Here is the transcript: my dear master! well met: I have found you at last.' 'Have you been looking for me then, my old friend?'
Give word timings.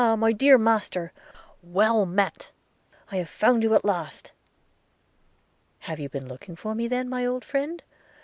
my 0.17 0.31
dear 0.31 0.57
master! 0.57 1.13
well 1.61 2.07
met: 2.07 2.51
I 3.11 3.17
have 3.17 3.29
found 3.29 3.61
you 3.61 3.75
at 3.75 3.85
last.' 3.85 4.31
'Have 5.81 5.99
you 5.99 6.09
been 6.09 6.27
looking 6.27 6.55
for 6.55 6.73
me 6.73 6.87
then, 6.87 7.07
my 7.07 7.23
old 7.23 7.45
friend?' 7.45 7.83